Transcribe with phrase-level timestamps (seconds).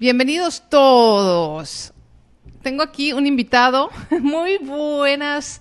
[0.00, 1.92] Bienvenidos todos.
[2.62, 3.90] Tengo aquí un invitado.
[4.20, 5.60] Muy buenas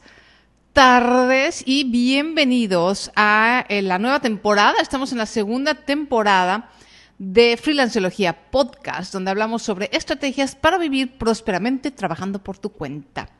[0.73, 4.75] tardes y bienvenidos a eh, la nueva temporada.
[4.79, 6.69] Estamos en la segunda temporada
[7.17, 13.31] de Freelanceología Podcast, donde hablamos sobre estrategias para vivir prósperamente trabajando por tu cuenta.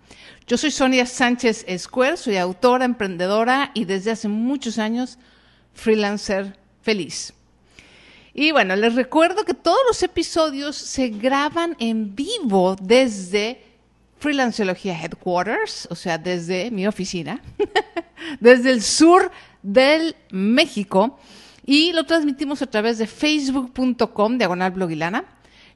[0.48, 5.20] Yo soy Sonia Sánchez Square, soy autora, emprendedora y desde hace muchos años
[5.76, 7.37] freelancer feliz.
[8.40, 13.64] Y bueno, les recuerdo que todos los episodios se graban en vivo desde
[14.20, 17.42] Freelanceología Headquarters, o sea, desde mi oficina,
[18.40, 19.32] desde el sur
[19.64, 21.18] del México.
[21.66, 25.26] Y lo transmitimos a través de facebook.com diagonal blogilana,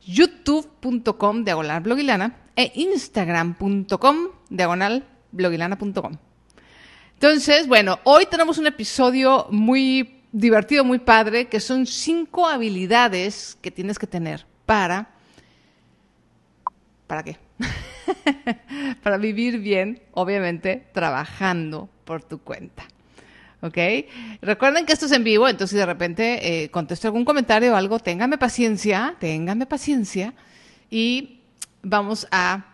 [0.05, 4.17] youtube.com diagonal blogilana e instagram.com
[4.51, 6.15] diagonal blogilana.com.
[7.15, 13.71] Entonces, bueno, hoy tenemos un episodio muy divertido, muy padre, que son cinco habilidades que
[13.71, 15.09] tienes que tener para...
[17.07, 17.37] ¿Para qué?
[19.03, 22.83] para vivir bien, obviamente, trabajando por tu cuenta.
[23.61, 23.77] ¿Ok?
[24.41, 27.75] Recuerden que esto es en vivo, entonces si de repente eh, contesto algún comentario o
[27.75, 30.33] algo, ténganme paciencia, ténganme paciencia
[30.89, 31.41] y
[31.83, 32.65] vamos a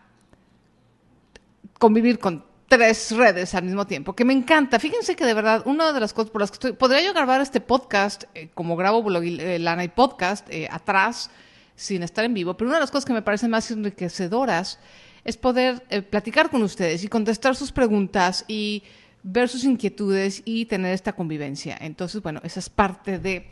[1.77, 4.79] convivir con tres redes al mismo tiempo, que me encanta.
[4.79, 7.41] Fíjense que de verdad, una de las cosas por las que estoy, podría yo grabar
[7.41, 11.29] este podcast, eh, como grabo blog, eh, Lana y podcast, eh, atrás,
[11.75, 14.79] sin estar en vivo, pero una de las cosas que me parecen más enriquecedoras
[15.23, 18.83] es poder platicar con ustedes y contestar sus preguntas y
[19.23, 21.77] ver sus inquietudes y tener esta convivencia.
[21.79, 23.45] Entonces, bueno, esa es parte de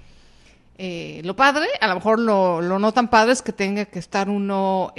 [1.24, 4.30] lo padre, a lo mejor lo, lo, no tan padre es que tenga que estar
[4.30, 4.94] uno...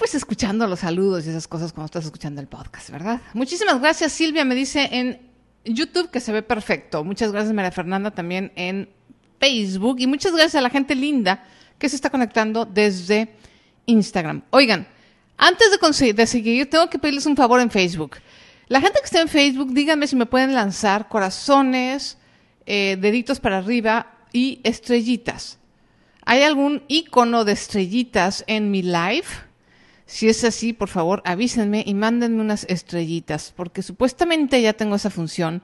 [0.00, 3.20] Pues escuchando los saludos y esas cosas cuando estás escuchando el podcast, ¿verdad?
[3.34, 5.20] Muchísimas gracias, Silvia, me dice en
[5.62, 7.04] YouTube que se ve perfecto.
[7.04, 8.88] Muchas gracias, María Fernanda, también en
[9.38, 9.96] Facebook.
[10.00, 11.44] Y muchas gracias a la gente linda
[11.78, 13.34] que se está conectando desde
[13.84, 14.40] Instagram.
[14.48, 14.88] Oigan,
[15.36, 18.16] antes de, de seguir, tengo que pedirles un favor en Facebook.
[18.68, 22.16] La gente que está en Facebook, díganme si me pueden lanzar corazones,
[22.64, 25.58] eh, deditos para arriba y estrellitas.
[26.24, 29.49] ¿Hay algún icono de estrellitas en mi live?
[30.10, 35.08] Si es así, por favor, avísenme y mándenme unas estrellitas, porque supuestamente ya tengo esa
[35.08, 35.62] función,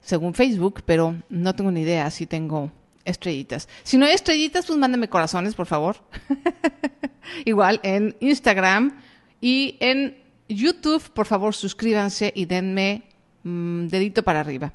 [0.00, 2.70] según Facebook, pero no tengo ni idea si tengo
[3.04, 3.68] estrellitas.
[3.82, 5.96] Si no hay estrellitas, pues mándenme corazones, por favor.
[7.44, 9.00] Igual en Instagram
[9.40, 10.16] y en
[10.48, 13.02] YouTube, por favor, suscríbanse y denme
[13.42, 14.70] mm, dedito para arriba.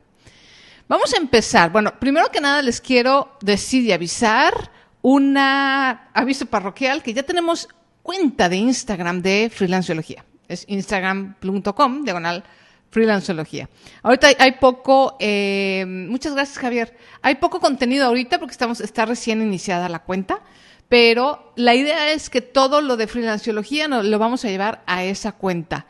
[0.90, 1.72] Vamos a empezar.
[1.72, 4.69] Bueno, primero que nada les quiero decir y avisar
[5.01, 7.69] un aviso parroquial que ya tenemos
[8.07, 10.23] cuenta de Instagram de Freelanceología.
[10.47, 12.45] Es instagram.com, diagonal
[12.90, 13.69] freelanceología.
[14.01, 19.41] Ahorita hay, poco, eh, muchas gracias Javier, hay poco contenido ahorita porque estamos, está recién
[19.41, 20.40] iniciada la cuenta,
[20.88, 25.34] pero la idea es que todo lo de freelanceología lo vamos a llevar a esa
[25.34, 25.85] cuenta.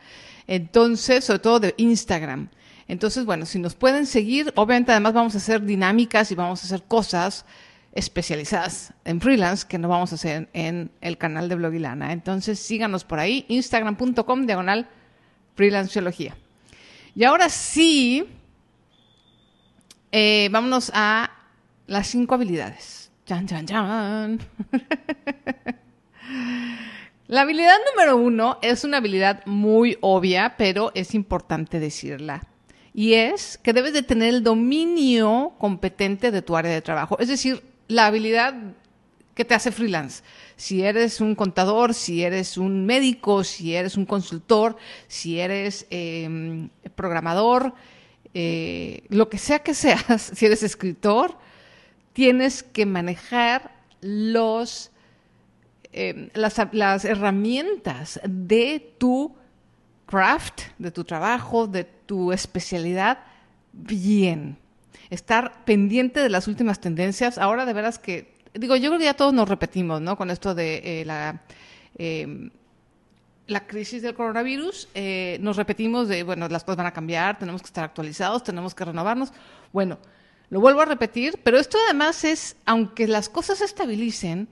[0.48, 2.48] Entonces, sobre todo de Instagram.
[2.88, 6.66] Entonces, bueno, si nos pueden seguir, obviamente además vamos a hacer dinámicas y vamos a
[6.66, 7.44] hacer cosas
[7.98, 12.12] especializadas en freelance que no vamos a hacer en el canal de Blogilana.
[12.12, 14.88] Entonces síganos por ahí, instagram.com diagonal
[15.56, 16.36] freelanceología.
[17.16, 18.24] Y ahora sí,
[20.12, 21.32] eh, vámonos a
[21.88, 23.10] las cinco habilidades.
[23.26, 24.38] Chan, chan, chan.
[27.26, 32.46] La habilidad número uno es una habilidad muy obvia, pero es importante decirla.
[32.94, 37.18] Y es que debes de tener el dominio competente de tu área de trabajo.
[37.18, 38.54] Es decir, la habilidad
[39.34, 40.22] que te hace freelance.
[40.56, 44.76] Si eres un contador, si eres un médico, si eres un consultor,
[45.06, 47.72] si eres em, programador,
[48.34, 51.38] eh, lo que sea que seas, si eres escritor,
[52.12, 53.70] tienes que manejar
[55.92, 59.36] em, las herramientas de tu
[60.06, 63.20] craft, de tu trabajo, de tu especialidad
[63.72, 64.58] bien
[65.10, 67.38] estar pendiente de las últimas tendencias.
[67.38, 70.16] Ahora de veras que, digo, yo creo que ya todos nos repetimos, ¿no?
[70.16, 71.42] Con esto de eh, la...
[71.96, 72.50] Em,
[73.48, 77.62] la crisis del coronavirus, eh, nos repetimos de, bueno, las cosas van a cambiar, tenemos
[77.62, 79.32] que estar actualizados, tenemos que renovarnos.
[79.72, 79.98] Bueno,
[80.50, 84.48] lo vuelvo a repetir, pero esto además es, aunque las cosas se estabilicen,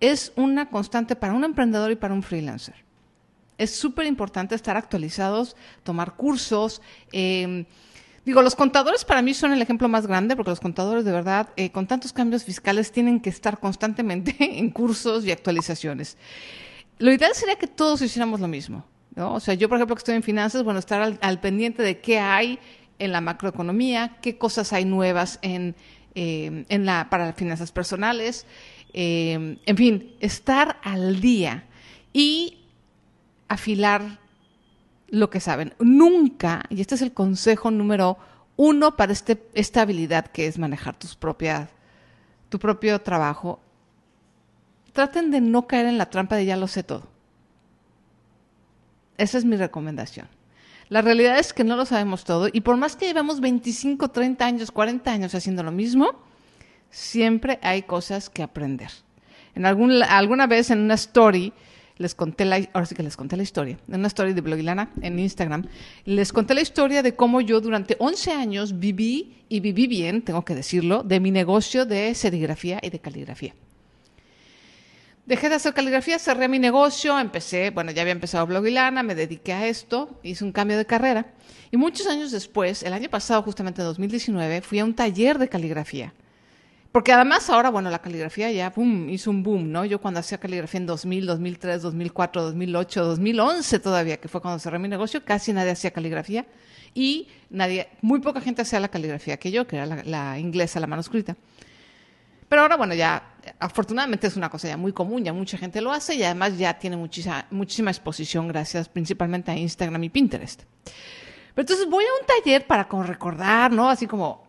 [0.00, 2.74] es una constante para un emprendedor y para un freelancer.
[3.56, 5.54] Es súper importante estar actualizados,
[5.84, 6.82] tomar cursos,
[7.12, 7.66] eh,
[8.24, 11.50] Digo, los contadores para mí son el ejemplo más grande, porque los contadores de verdad,
[11.56, 16.16] eh, con tantos cambios fiscales, tienen que estar constantemente en cursos y actualizaciones.
[16.98, 18.84] Lo ideal sería que todos hiciéramos lo mismo.
[19.14, 19.34] ¿no?
[19.34, 22.18] O sea, yo, por ejemplo, que estoy en finanzas, bueno, estar al, pendiente de qué
[22.18, 22.58] hay
[22.98, 25.74] en la macroeconomía, qué cosas hay nuevas en,
[26.14, 28.46] eh, en la, para finanzas personales,
[28.92, 31.64] eh, en fin, estar al día
[32.12, 32.58] y
[33.48, 34.20] afilar
[35.08, 35.74] lo que saben.
[35.78, 38.18] Nunca, y este es el consejo número
[38.56, 41.68] uno para este, esta habilidad que es manejar tus propias,
[42.48, 43.60] tu propio trabajo,
[44.92, 47.08] traten de no caer en la trampa de ya lo sé todo.
[49.18, 50.28] Esa es mi recomendación.
[50.88, 54.44] La realidad es que no lo sabemos todo y por más que llevamos 25, 30
[54.44, 56.10] años, 40 años haciendo lo mismo,
[56.90, 58.90] siempre hay cosas que aprender.
[59.54, 61.52] En algún, alguna vez en una story
[61.96, 65.18] les conté la, ahora sí que les conté la historia, una story de Blogilana en
[65.18, 65.66] Instagram,
[66.04, 70.44] les conté la historia de cómo yo durante 11 años viví y viví bien, tengo
[70.44, 73.54] que decirlo, de mi negocio de serigrafía y de caligrafía.
[75.26, 79.54] Dejé de hacer caligrafía, cerré mi negocio, empecé, bueno, ya había empezado Blogilana, me dediqué
[79.54, 81.32] a esto, hice un cambio de carrera
[81.70, 85.48] y muchos años después, el año pasado, justamente en 2019, fui a un taller de
[85.48, 86.12] caligrafía
[86.94, 89.84] porque además ahora, bueno, la caligrafía ya boom, hizo un boom, ¿no?
[89.84, 94.78] Yo cuando hacía caligrafía en 2000, 2003, 2004, 2008, 2011 todavía, que fue cuando cerré
[94.78, 96.46] mi negocio, casi nadie hacía caligrafía
[96.94, 100.86] y nadie, muy poca gente hacía la caligrafía que yo, que era la, inglesa, la
[100.86, 101.36] manuscrita.
[102.48, 105.90] Pero ahora, bueno, ya afortunadamente es una cosa ya muy común, ya mucha gente lo
[105.90, 110.62] hace y además ya tiene muchísima, muchísima exposición gracias principalmente a Instagram y Pinterest.
[110.84, 113.90] Pero entonces voy a un taller para recordar, ¿no?
[113.90, 114.43] Así como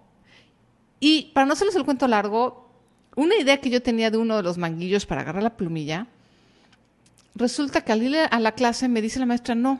[0.99, 2.69] y para no hacerles el cuento largo,
[3.15, 6.07] una idea que yo tenía de uno de los manguillos para agarrar la plumilla,
[7.33, 9.79] resulta que al ir a la clase me dice la maestra, no,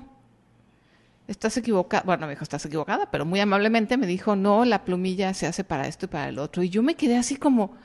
[1.27, 2.03] estás equivocada.
[2.05, 5.63] Bueno, me dijo, estás equivocada, pero muy amablemente me dijo, no, la plumilla se hace
[5.63, 6.63] para esto y para el otro.
[6.63, 7.75] Y yo me quedé así como,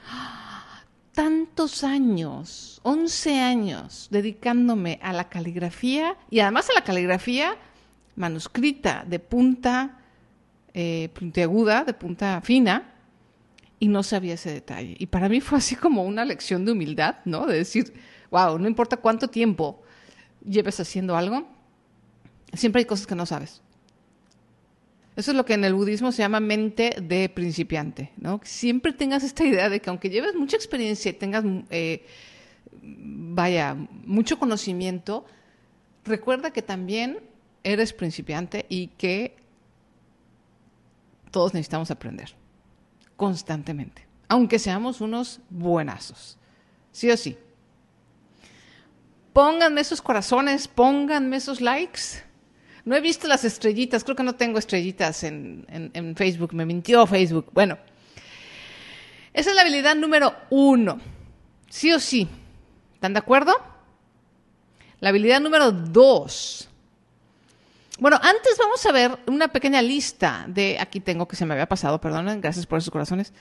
[1.13, 7.57] tantos años, 11 años, dedicándome a la caligrafía y además a la caligrafía
[8.17, 9.99] manuscrita, de punta
[10.75, 12.95] eh, puntiaguda, de punta fina
[13.81, 14.95] y no sabía ese detalle.
[14.99, 17.47] Y para mí fue así como una lección de humildad, ¿no?
[17.47, 17.93] De decir,
[18.31, 19.83] wow, no importa cuánto tiempo
[20.45, 21.49] lleves haciendo algo,
[22.53, 23.63] siempre hay cosas que no sabes.
[25.17, 28.41] Eso es lo que en el budismo se llama mente de principiante, ¿no?
[28.45, 32.05] Siempre tengas esta idea de que aunque lleves mucha experiencia y tengas, eh,
[32.83, 33.75] vaya,
[34.05, 35.25] mucho conocimiento,
[36.05, 37.19] recuerda que también
[37.65, 39.37] eres principiante y que
[41.31, 42.40] todos necesitamos aprender
[43.21, 46.39] constantemente, aunque seamos unos buenazos.
[46.91, 47.37] Sí o sí.
[49.35, 52.25] Pónganme esos corazones, pónganme esos likes.
[52.87, 57.07] No he visto las estrellitas, creo que no tengo estrellitas en, en Facebook, me mintió
[57.07, 57.51] Facebook.
[57.53, 57.77] Bueno,
[59.35, 60.99] esa es la habilidad número uno.
[61.69, 62.27] Sí o sí.
[62.95, 63.53] ¿Están de acuerdo?
[65.01, 66.70] La habilidad número dos
[68.01, 71.69] bueno, antes vamos a ver una pequeña lista de, aquí tengo que se me había
[71.69, 73.35] pasado, perdonen, gracias por esos corazones,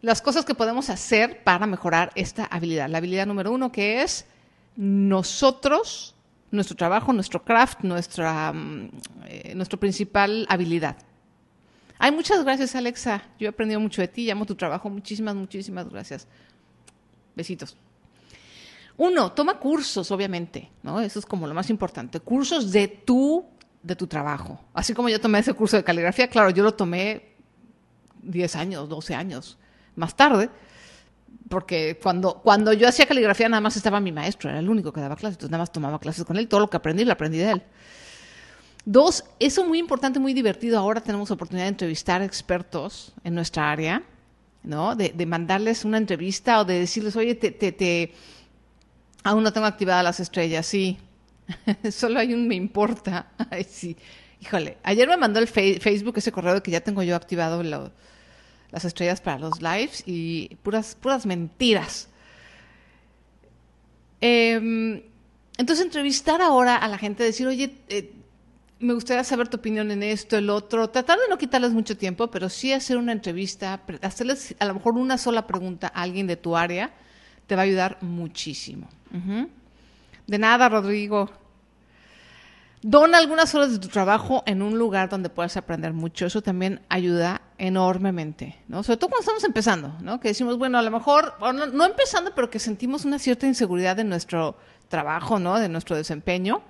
[0.00, 2.88] las cosas que podemos hacer para mejorar esta habilidad.
[2.88, 4.24] La habilidad número uno que es
[4.76, 6.14] nosotros,
[6.50, 8.90] nuestro trabajo, nuestro craft, nuestra, mm,
[9.26, 10.96] eh, principal habilidad.
[11.98, 15.86] Ay, muchas gracias Alexa, yo he aprendido mucho de ti, amo tu trabajo, muchísimas, muchísimas
[15.88, 16.26] gracias.
[17.36, 17.76] Besitos.
[18.96, 21.00] Uno, toma cursos, obviamente, ¿no?
[21.00, 22.20] Eso es como lo más importante.
[22.20, 23.44] Cursos de tu
[23.82, 24.60] de tu trabajo.
[24.74, 27.34] Así como yo tomé ese curso de caligrafía, claro, yo lo tomé
[28.22, 29.58] 10 años, 12 años
[29.96, 30.50] más tarde,
[31.48, 35.00] porque cuando, cuando yo hacía caligrafía nada más estaba mi maestro, era el único que
[35.00, 37.38] daba clases, entonces nada más tomaba clases con él, todo lo que aprendí lo aprendí
[37.38, 37.62] de él.
[38.84, 44.02] Dos, eso muy importante, muy divertido, ahora tenemos oportunidad de entrevistar expertos en nuestra área,
[44.62, 44.94] ¿no?
[44.96, 48.14] De, mandarles una entrevista o de decirles, oye, te, te, te,
[49.24, 50.98] aún no tengo activadas las estrellas, sí,
[51.90, 53.32] Solo hay un me importa.
[53.50, 53.96] Ay, sí.
[54.40, 59.20] Híjole, ayer me mandó el Facebook ese correo que ya tengo yo activado las estrellas
[59.20, 62.08] para los lives y puras, puras mentiras.
[64.20, 65.02] Em,
[65.56, 68.12] entonces, entrevistar ahora a la gente, decir, oye, eh,
[68.80, 72.30] me gustaría saber tu opinión en esto, el otro, tratar de no quitarles mucho tiempo,
[72.30, 76.36] pero sí hacer una entrevista, hacerles a lo mejor una sola pregunta a alguien de
[76.36, 76.92] tu área,
[77.46, 78.88] te va a ayudar muchísimo.
[80.28, 81.30] De nada, Rodrigo.
[82.82, 86.26] Dona algunas horas de tu trabajo en un lugar donde puedas aprender mucho.
[86.26, 88.82] Eso también ayuda enormemente, ¿no?
[88.82, 90.20] Sobre todo cuando estamos empezando, ¿no?
[90.20, 94.10] Que decimos, bueno, a lo mejor, no, empezando, pero que sentimos una cierta inseguridad en
[94.10, 94.56] nuestro
[94.88, 95.58] trabajo, ¿no?
[95.58, 96.62] De nuestro desempeño.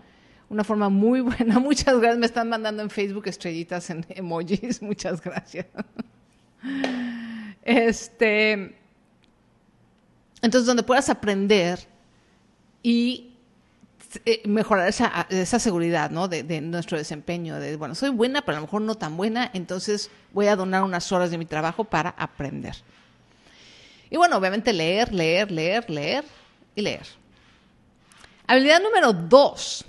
[0.48, 1.58] Una forma muy buena.
[1.58, 2.18] Muchas gracias.
[2.18, 4.80] Me están mandando en Facebook estrellitas en emojis.
[4.80, 5.66] Muchas gracias.
[7.64, 8.78] Este.
[10.40, 11.80] Entonces, donde puedas aprender
[12.82, 13.27] y
[14.44, 16.28] mejorar esa, esa seguridad, ¿no?
[16.28, 20.10] De, nuestro desempeño, de, bueno, soy buena, pero a lo mejor no tan buena, entonces
[20.32, 22.76] voy a donar unas horas de mi trabajo para aprender.
[24.10, 26.24] Y bueno, obviamente leer, leer, leer, leer
[26.74, 27.06] y leer.
[28.46, 29.84] Habilidad número dos,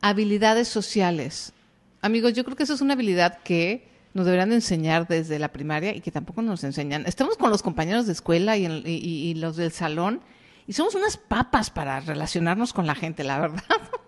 [0.00, 1.52] habilidades sociales.
[2.00, 5.94] Amigos, yo creo que eso es una habilidad que nos deberían enseñar desde la primaria
[5.94, 7.04] y que tampoco nos enseñan.
[7.06, 10.20] Estamos con los compañeros de escuela y, los del salón
[10.68, 13.64] y somos unas papas para relacionarnos con la gente, la verdad.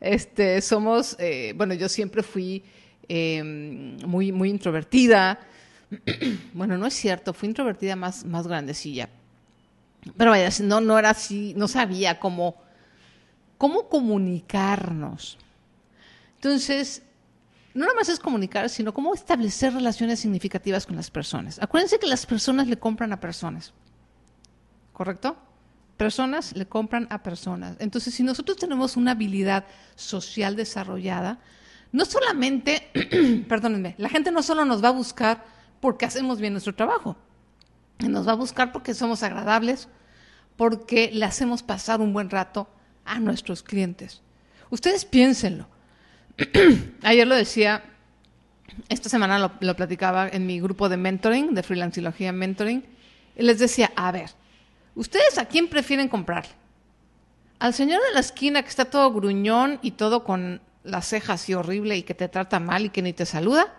[0.00, 2.62] Este, somos, eh, bueno, yo siempre fui
[3.08, 5.40] em, muy, muy introvertida.
[6.52, 9.08] bueno, no es cierto, fui introvertida más, más grandecilla.
[10.16, 12.56] Pero vaya, no, no era así, no sabía cómo,
[13.56, 15.38] cómo comunicarnos.
[16.34, 17.02] Entonces,
[17.72, 21.62] no nada más es comunicar, sino cómo establecer relaciones significativas con las personas.
[21.62, 23.72] Acuérdense que las personas le compran a personas.
[24.92, 25.38] ¿Correcto?
[25.96, 27.76] Personas le compran a personas.
[27.78, 31.38] Entonces, si nosotros tenemos una habilidad social desarrollada,
[31.92, 32.90] no solamente,
[33.48, 35.44] perdónenme, la gente no solo nos va a buscar
[35.80, 37.16] porque hacemos bien nuestro trabajo,
[38.00, 39.88] nos va a buscar porque somos agradables,
[40.56, 42.68] porque le hacemos pasar un buen rato
[43.04, 44.22] a nuestros clientes.
[44.70, 45.68] Ustedes piénsenlo.
[47.02, 47.84] Ayer lo decía,
[48.88, 52.84] esta semana lo, platicaba en mi grupo de mentoring, de freelancilogía mentoring,
[53.36, 54.30] y les decía, a ver,
[54.94, 56.52] ¿ustedes a quién prefieren comprarle?
[57.58, 61.54] ¿Al señor de la esquina que está todo gruñón y todo con las cejas así
[61.54, 63.74] horrible y que te trata mal y que ni te saluda?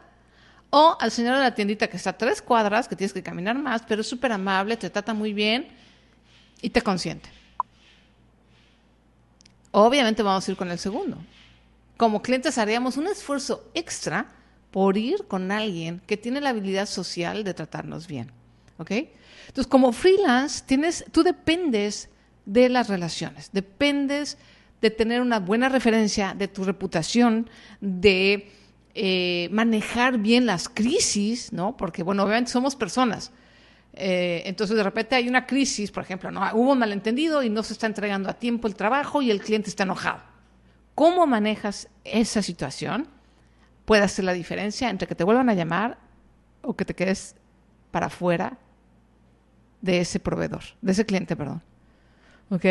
[0.69, 3.57] ¿O al señor de la tiendita que está a tres cuadras, que tienes que caminar
[3.57, 5.67] más, pero es súper amable, te trata muy bien
[6.61, 7.29] y te consiente?
[9.71, 11.17] Obviamente vamos a ir con el segundo
[11.97, 14.27] como clientes haríamos un esfuerzo extra
[14.71, 18.31] por ir con alguien que tiene la habilidad social de tratarnos bien.
[18.77, 18.91] ¿Ok?
[19.47, 22.09] Entonces, como freelance, tienes, tú dependes
[22.45, 24.37] de las relaciones, dependes
[24.81, 27.49] de tener una buena referencia, de tu reputación,
[27.81, 28.51] de
[28.93, 31.75] eh, manejar bien las crisis, ¿no?
[31.77, 33.31] Porque, bueno, obviamente somos personas.
[33.93, 36.41] Eh, entonces, de repente hay una crisis, por ejemplo, ¿no?
[36.53, 39.69] hubo un malentendido y no se está entregando a tiempo el trabajo y el cliente
[39.69, 40.35] está enojado
[40.95, 43.07] cómo manejas esa situación
[43.83, 45.97] puede hacer la diferencia entre que te vuelvan a llamar
[46.63, 47.35] o que te quedes
[47.91, 48.57] para afuera
[49.85, 51.61] de ese proveedor, de ese cliente, perdón.
[52.49, 52.65] ¿Ok?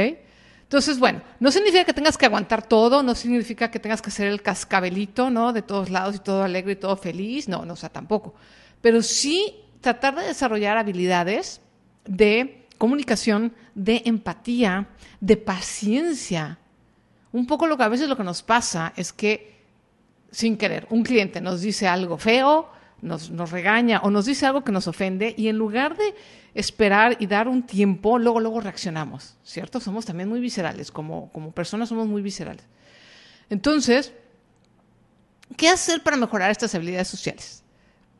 [0.62, 4.26] Entonces, bueno, no significa que tengas que aguantar todo, no significa que tengas que ser
[4.26, 5.52] el cascabelito, ¿no?
[5.52, 8.34] De todos lados y todo alegre y todo feliz, no, no, o sea, tampoco.
[8.80, 11.60] Pero sí tratar de desarrollar habilidades
[12.04, 14.88] de comunicación, de empatía,
[15.20, 16.58] de paciencia,
[17.32, 19.60] un poco lo que a veces lo que nos pasa es que,
[20.30, 22.70] sin querer, un cliente nos dice algo feo,
[23.04, 26.14] nos, regaña o nos dice algo que nos ofende y en lugar de
[26.54, 29.78] esperar y dar un tiempo, luego, luego reaccionamos, ¿cierto?
[29.78, 32.64] Somos también muy viscerales, como, como personas somos muy viscerales.
[33.50, 34.12] Entonces,
[35.56, 37.62] ¿qué hacer para mejorar estas habilidades sociales?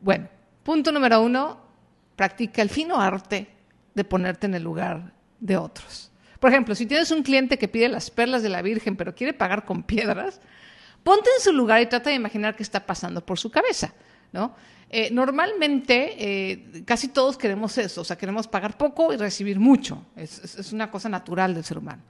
[0.01, 0.29] Bueno,
[0.63, 1.59] punto número uno,
[2.15, 3.47] practica el fino arte
[3.95, 6.11] de ponerte en el lugar de otros.
[6.39, 9.33] Por ejemplo, si tienes un cliente que pide las perlas de la Virgen, pero quiere
[9.33, 10.41] pagar con piedras,
[11.03, 13.93] ponte en su lugar y trata de imaginar qué está pasando por su cabeza,
[14.31, 14.55] ¿no?
[14.89, 20.05] Eh, normalmente, eh, casi todos queremos eso, o sea, queremos pagar poco y recibir mucho.
[20.15, 22.01] Es, una cosa natural del ser humano.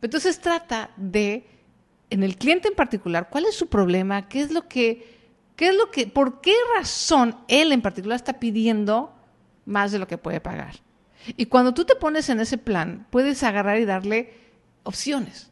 [0.00, 1.46] Pero entonces trata de,
[2.10, 5.20] en el cliente en particular, cuál es su problema, qué es lo que,
[5.56, 9.14] qué es lo que, por qué razón él en particular está pidiendo
[9.64, 10.76] más de lo que puede pagar.
[11.36, 14.34] Y cuando tú te pones en ese plan, puedes agarrar y darle
[14.82, 15.50] opciones.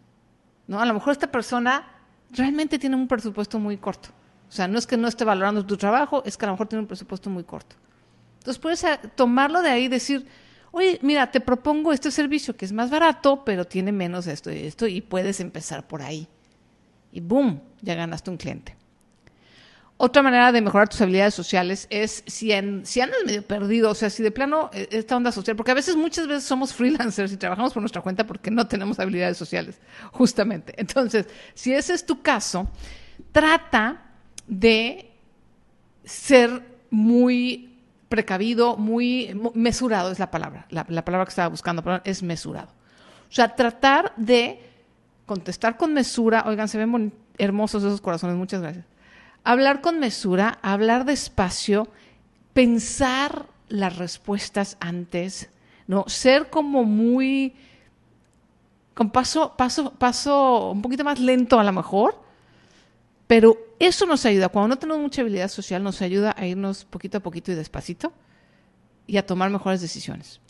[0.66, 0.80] ¿no?
[0.80, 1.87] A lo mejor esta persona
[2.32, 4.08] realmente tiene un presupuesto muy corto.
[4.50, 6.66] O sea, no es que no esté valorando tu trabajo, es que a lo mejor
[6.66, 7.76] tiene un presupuesto muy corto.
[8.38, 10.26] Entonces puedes eh, tomarlo de ahí y decir,
[10.73, 14.66] oye, mira, te propongo este servicio que es más barato, pero tiene menos esto y
[14.66, 16.26] esto, y puedes empezar por ahí.
[17.12, 18.76] Y boom, ya ganaste un cliente.
[19.97, 23.95] Otra manera de mejorar tus habilidades sociales es si, en, si andas medio perdido, o
[23.95, 27.30] sea, si de plano eh, esta onda social, porque a veces, muchas veces somos freelancers
[27.30, 29.78] y trabajamos por nuestra cuenta porque no tenemos habilidades sociales,
[30.11, 30.75] justamente.
[30.76, 32.69] Entonces, si ese es tu caso,
[33.30, 34.10] trata
[34.50, 35.11] de
[36.04, 37.78] ser muy
[38.09, 42.69] precavido, muy mesurado es la palabra, la, la palabra que estaba buscando, perdón, es mesurado.
[43.30, 44.61] O sea, tratar de
[45.25, 48.85] contestar con mesura, oigan, se ven hermosos esos corazones, muchas gracias
[49.45, 51.88] Hablar con mesura, hablar despacio,
[52.52, 55.49] pensar las respuestas antes,
[55.87, 56.04] ¿no?
[56.09, 57.54] Ser como muy
[58.92, 62.20] con paso, paso, paso un poquito más lento a lo mejor,
[63.30, 64.49] pero eso nos ayuda.
[64.49, 68.12] Cuando no tenemos mucha habilidad social, nos ayuda a irnos poquito a poquito y despacito
[69.06, 70.40] y a tomar mejores decisiones.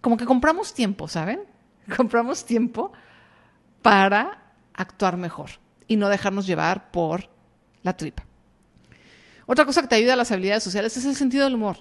[0.00, 1.40] Como que compramos tiempo, ¿saben?
[1.96, 2.92] Compramos tiempo
[3.82, 5.50] para actuar mejor
[5.88, 7.28] y no dejarnos llevar por
[7.82, 8.22] la tripa.
[9.46, 11.78] Otra cosa que te ayuda a las habilidades sociales es el sentido del humor.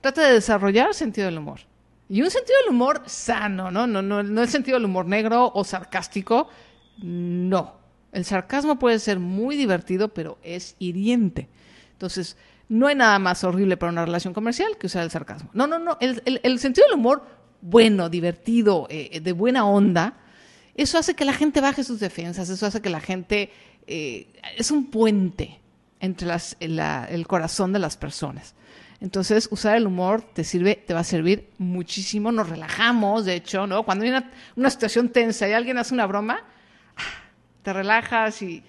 [0.00, 1.60] Trata de desarrollar sentido del humor.
[2.08, 3.86] Y un sentido del humor sano, ¿no?
[3.86, 6.48] No, no, no el sentido del humor negro o sarcástico,
[7.02, 7.79] no.
[8.12, 11.48] El sarcasmo puede ser muy divertido, pero es hiriente.
[11.92, 12.36] Entonces,
[12.68, 15.50] no hay nada más horrible para una relación comercial que usar el sarcasmo.
[15.52, 15.96] No, no, no.
[16.00, 17.24] El, sentido del humor
[17.60, 20.18] bueno, divertido, eh, de buena onda,
[20.74, 23.50] eso hace que la gente baje sus defensas, eso hace que la gente...
[23.86, 25.60] Eh, es un puente
[25.98, 28.54] entre las, el corazón de las personas.
[29.00, 32.32] Entonces, usar el humor te sirve, te va a servir muchísimo.
[32.32, 33.82] Nos relajamos, de hecho, ¿no?
[33.82, 34.10] Cuando hay
[34.56, 36.44] una, situación tensa y alguien hace una broma,
[37.62, 38.62] te relajas y,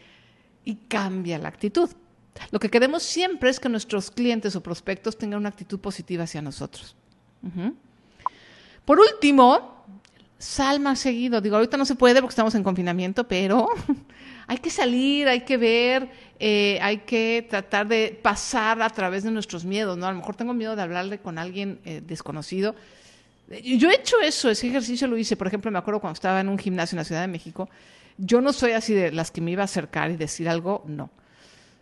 [0.87, 1.89] cambia la actitud.
[2.51, 6.41] Lo que queremos siempre es que nuestros clientes o prospectos tengan una actitud positiva hacia
[6.41, 6.95] nosotros.
[8.85, 9.83] Por último,
[10.41, 11.39] sal más seguido.
[11.39, 13.67] Digo, ahorita no se puede porque estamos en confinamiento, pero
[14.47, 19.31] hay que salir, hay que ver, eh, hay que tratar de pasar a través de
[19.31, 20.07] nuestros miedos, ¿no?
[20.07, 22.75] A lo mejor tengo miedo de hablarle con alguien eh, desconocido.
[23.63, 26.47] Yo he hecho eso, ese ejercicio lo hice, por ejemplo, me acuerdo cuando estaba en
[26.47, 27.69] un gimnasio en la Ciudad de México.
[28.23, 31.09] Yo no soy así de las que me iba a acercar y decir algo, no.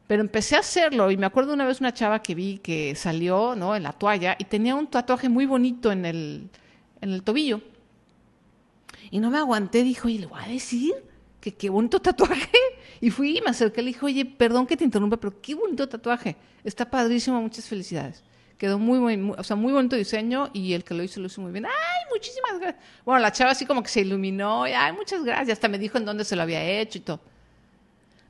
[0.08, 3.56] Pero empecé a hacerlo y me acuerdo una vez una chava que vi que salió,
[3.56, 3.76] ¿no?
[3.76, 6.50] En la toalla y tenía un tatuaje muy bonito en el,
[7.02, 7.62] en el tobillo.
[9.12, 10.94] Y no me aguanté, dijo, y le voy a decir
[11.42, 12.50] que qué bonito tatuaje.
[13.02, 15.88] Y fui y me acerqué le dije, oye, perdón que te interrumpa, pero qué bonito
[15.88, 16.36] tatuaje.
[16.64, 18.24] Está padrísimo, muchas felicidades.
[18.60, 21.42] Quedó muy, muy, o sea, muy bonito diseño y el que lo hizo lo hizo
[21.42, 21.66] muy bien.
[21.66, 22.84] Ay, muchísimas gracias.
[23.06, 25.58] Bueno, la chava así como que se iluminó y, ay, muchas gracias.
[25.58, 27.22] Hasta me dijo en dónde se lo había hecho y todo.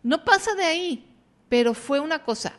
[0.03, 1.05] No pasa de ahí,
[1.50, 2.53] pero fue una cosa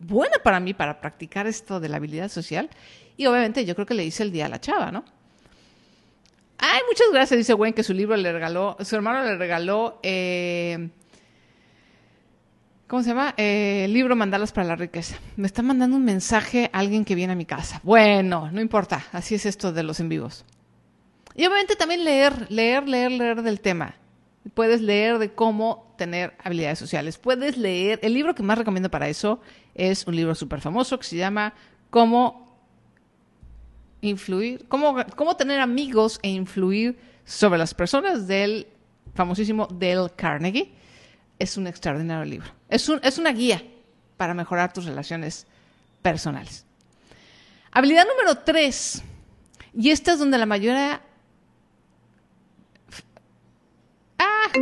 [0.00, 2.68] buena para mí para practicar esto de la habilidad social
[3.16, 5.04] y obviamente yo creo que le hice el día a la chava, ¿no?
[6.58, 10.90] Ay, muchas gracias, dice Gwen, que su libro le regaló, su hermano le regaló, eh,
[12.92, 13.32] ¿cómo se llama?
[13.38, 15.16] Eh, el libro Mandalas para la riqueza.
[15.36, 17.80] Me está mandando un mensaje a alguien que viene a mi casa.
[17.82, 20.44] Bueno, no importa, así es esto de los en vivos.
[21.34, 23.94] Y obviamente también leer, leer, leer, leer del tema.
[24.52, 27.16] Puedes leer de cómo tener habilidades sociales.
[27.16, 29.40] Puedes leer, el libro que más recomiendo para eso
[29.74, 31.54] es un libro súper famoso que se llama
[31.88, 32.58] Cómo
[34.02, 38.66] influir, cómo, cómo tener amigos e influir sobre las personas del
[39.14, 40.81] famosísimo Dale Carnegie.
[41.42, 42.52] Es un extraordinario libro.
[42.68, 43.60] Es, un, es una guía
[44.16, 45.44] para mejorar tus relaciones
[46.00, 46.64] personales.
[47.72, 49.02] Habilidad número tres.
[49.74, 51.02] Y esta es donde la mayoría...
[54.20, 54.52] ¡Ah!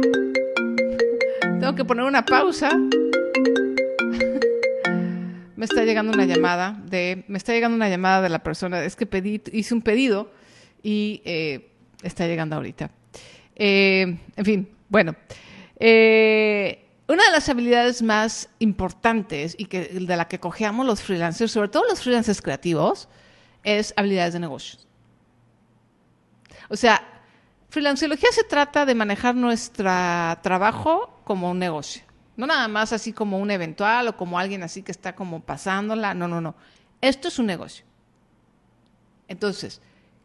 [1.61, 2.71] Tengo que poner una pausa
[5.57, 8.97] me está llegando una llamada de, me está llegando una llamada de la persona, es
[8.97, 10.33] que pedí, hice un pedido
[10.83, 12.91] y eh, está llegando ahorita.
[13.55, 15.15] Eh, en fin, bueno.
[15.81, 21.51] Eh, una de las habilidades más importantes y que, de la que cojeamos los freelancers,
[21.51, 23.09] sobre todo los freelancers creativos,
[23.65, 24.87] es habilidades de negocios.
[26.69, 27.03] O sea,
[27.69, 29.91] freelanciología se trata de manejar nuestro
[30.43, 32.03] trabajo como un negocio.
[32.37, 36.15] No nada más así como un eventual o como alguien así que está como pasándola.
[36.15, 36.55] No, no, no.
[37.01, 37.85] Esto es un negocio.
[39.27, 39.81] Entonces,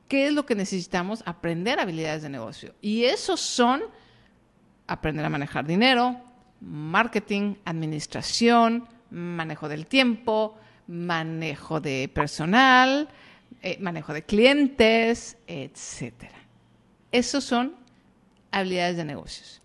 [0.07, 1.23] ¿qué es lo que necesitamos?
[1.25, 2.75] Aprender habilidades de negocio.
[2.81, 3.83] Y esos son
[4.87, 6.19] aprender a manejar dinero,
[6.61, 13.09] marketing, administración, manejo del tiempo, manejo de personal,
[13.61, 16.13] eh, manejo de clientes, etc.
[17.11, 17.75] Esos son
[18.51, 19.61] habilidades de negocios.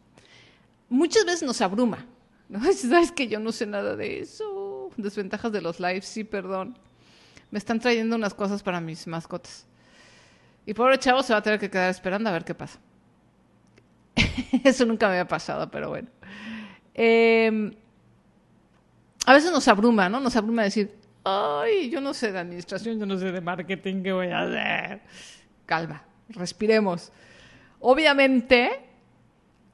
[0.88, 2.06] Muchas veces nos abruma
[2.50, 4.90] no, sabes que yo no sé nada de eso.
[4.96, 6.76] Desventajas de los lives, sí, perdón.
[7.50, 9.66] Me están trayendo unas cosas para mis mascotas.
[10.66, 12.78] Y pobre chavo se va a tener que quedar esperando a ver qué pasa.
[14.64, 16.08] eso nunca me había pasado, pero bueno.
[16.94, 17.74] Em,
[19.26, 20.20] a veces nos abruma, ¿no?
[20.20, 24.12] Nos abruma decir, ay, yo no sé de administración, yo no sé de marketing, ¿qué
[24.12, 25.00] voy a hacer?
[25.66, 27.12] Calma, respiremos.
[27.80, 28.70] Obviamente,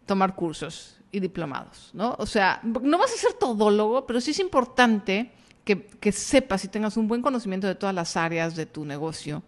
[0.04, 2.14] tomar cursos y diplomados, ¿no?
[2.18, 5.32] O sea, no vas a ser todólogo, pero sí es importante
[5.64, 9.42] que, que sepas y tengas un buen conocimiento de todas las áreas de tu negocio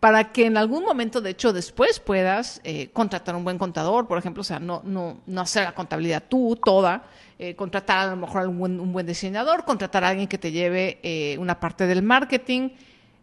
[0.00, 4.18] para que en algún momento, de hecho, después puedas eh, contratar un buen contador, por
[4.18, 7.04] ejemplo, o sea, no, no, no hacer la contabilidad tú toda,
[7.38, 11.00] eh, contratar a lo mejor un buen, buen diseñador, contratar a alguien que te lleve
[11.02, 12.70] eh, una parte del marketing,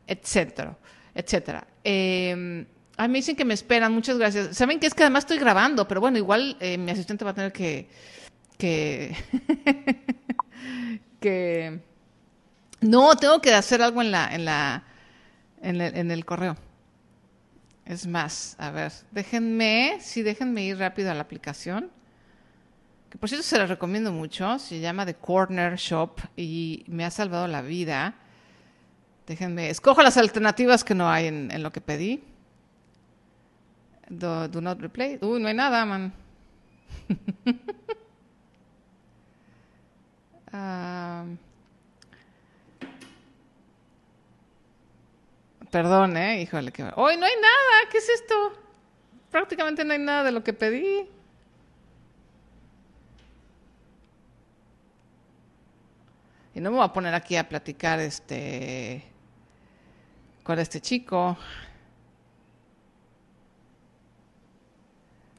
[0.06, 0.78] etcétera,
[1.14, 1.66] etcétera.
[1.84, 2.66] Em,
[2.98, 4.56] Ay, me dicen que me esperan, muchas gracias.
[4.56, 7.34] Saben que es que además estoy grabando, pero bueno, igual eh, mi asistente va a
[7.34, 7.90] tener que.
[8.58, 9.16] que.
[11.20, 11.80] que.
[12.82, 14.34] No, tengo que hacer algo en la.
[14.34, 14.84] en la.
[15.66, 16.56] En el, en el correo.
[17.86, 21.92] Es más, a ver, déjenme, sí, déjenme ir rápido a la aplicación.
[23.10, 24.58] Que por cierto se la recomiendo mucho.
[24.60, 28.16] Se llama The Corner Shop y me ha salvado la vida.
[29.28, 32.24] Déjenme, escojo las alternativas que no hay en, lo que pedí.
[34.10, 35.18] Do, do not replay.
[35.22, 36.14] Uy, no hay nada, man.
[40.58, 41.26] Ah,
[45.76, 46.42] perdón, ¿eh?
[46.42, 46.84] Híjole, que...
[46.96, 47.90] ¡Hoy no hay nada!
[47.92, 48.54] ¿Qué es esto?
[49.30, 51.06] Prácticamente no hay nada de lo que pedí.
[56.54, 59.04] Y no me voy a poner aquí a platicar este
[60.44, 61.38] con este chico.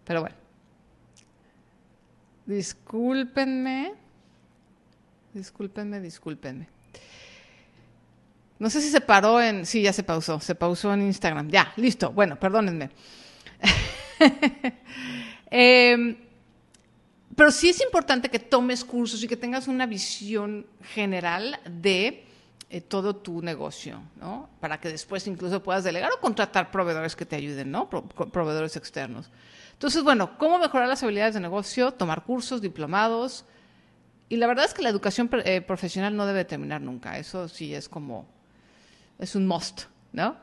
[0.05, 0.37] Pero bueno.
[2.44, 3.94] Discúlpenme.
[5.33, 6.68] Discúlpenme, discúlpenme.
[8.59, 9.66] No sé si se paró en...
[9.66, 10.40] Sí, ya se pausó.
[10.40, 11.49] Se pausó en Instagram.
[11.51, 12.11] Ya, listo.
[12.11, 12.90] Bueno, perdónenme.
[15.51, 16.16] eh,
[17.37, 22.25] pero sí es importante que tomes cursos y que tengas una visión general de
[22.71, 24.49] eh, todo tu negocio, ¿no?
[24.59, 27.90] Para que después incluso puedas delegar o contratar proveedores que te ayuden, ¿no?
[27.90, 29.31] proveedores externos.
[29.75, 31.92] Entonces, bueno, ¿cómo mejorar las habilidades de negocio?
[31.92, 33.45] Tomar cursos, diplomados.
[34.31, 37.19] Y la verdad es que la educación eh, profesional no debe terminar nunca.
[37.19, 38.27] Eso sí es como,
[39.18, 40.37] es un must, ¿no?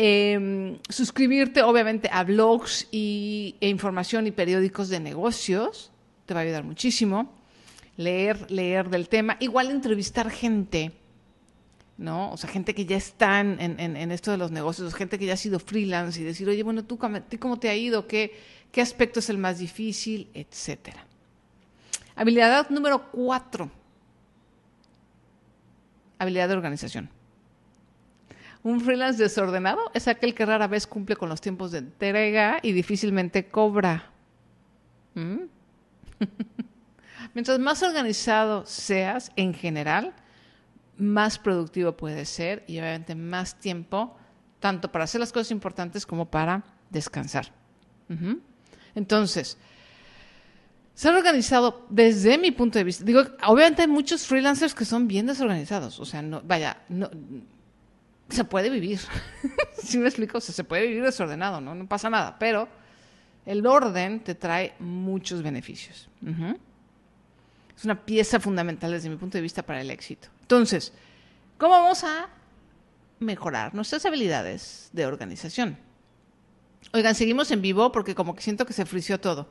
[0.00, 5.90] Em, suscribirte, obviamente, a blogs y, e información y periódicos de negocios
[6.24, 7.34] te va a ayudar muchísimo.
[7.96, 9.36] Leer, leer del tema.
[9.40, 10.92] Igual entrevistar gente,
[11.96, 12.30] ¿no?
[12.30, 15.32] O sea, gente que ya está en, en, esto de los negocios, gente que ya
[15.32, 18.06] ha sido freelance y decir, oye, bueno, ¿tú cómo te ha ido?
[18.06, 18.38] ¿Qué,
[18.70, 20.28] qué aspecto es el más difícil?
[20.32, 21.04] Etcétera.
[22.14, 23.68] Habilidad número cuatro.
[26.20, 27.17] Habilidad de organización.
[28.68, 32.72] Un freelance desordenado es aquel que rara vez cumple con los tiempos de entrega y
[32.72, 34.10] difícilmente cobra.
[35.14, 35.44] ¿Mm?
[37.34, 40.12] Mientras más organizado seas en general,
[40.98, 44.14] más productivo puedes ser y obviamente más tiempo,
[44.60, 47.50] tanto para hacer las cosas importantes como para descansar.
[48.94, 49.56] Entonces,
[50.92, 55.24] ser organizado desde mi punto de vista, digo, obviamente hay muchos freelancers que son bien
[55.24, 57.08] desorganizados, o sea, no, vaya, no,
[58.28, 59.00] se puede vivir,
[59.82, 61.74] si me explico, se puede vivir desordenado, ¿no?
[61.74, 62.68] no pasa nada, pero
[63.46, 66.08] el orden te trae muchos beneficios.
[67.76, 70.28] Es una pieza fundamental desde mi punto de vista para el éxito.
[70.42, 70.92] Entonces,
[71.56, 72.28] ¿cómo vamos a
[73.20, 75.78] mejorar nuestras habilidades de organización?
[76.92, 79.48] Oigan, seguimos en vivo porque como que siento que se frició todo.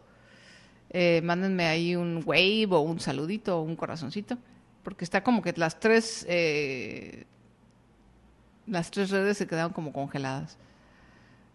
[0.90, 4.38] Eh, mándenme ahí un wave o un saludito o un corazoncito,
[4.84, 7.26] porque está como que las tres, eh,
[8.68, 10.58] las tres redes se quedaron como congeladas.